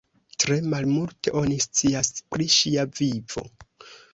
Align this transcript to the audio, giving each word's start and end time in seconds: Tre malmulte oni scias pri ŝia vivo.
Tre 0.43 0.55
malmulte 0.69 1.33
oni 1.43 1.59
scias 1.65 2.11
pri 2.33 2.51
ŝia 2.57 2.89
vivo. 3.03 3.49